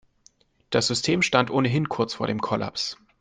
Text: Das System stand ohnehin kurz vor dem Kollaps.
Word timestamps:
Das 0.71 0.87
System 0.87 1.21
stand 1.21 1.51
ohnehin 1.51 1.87
kurz 1.87 2.15
vor 2.15 2.25
dem 2.25 2.41
Kollaps. 2.41 2.97